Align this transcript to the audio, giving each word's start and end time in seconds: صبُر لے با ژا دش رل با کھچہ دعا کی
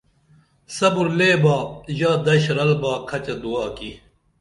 صبُر 0.77 1.07
لے 1.17 1.31
با 1.43 1.55
ژا 1.97 2.11
دش 2.25 2.43
رل 2.57 2.71
با 2.81 2.93
کھچہ 3.09 3.35
دعا 3.43 3.65
کی 3.77 3.91